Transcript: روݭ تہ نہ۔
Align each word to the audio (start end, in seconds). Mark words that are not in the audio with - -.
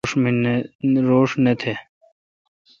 روݭ 1.07 1.29
تہ 1.43 1.43
نہ۔ 1.61 1.73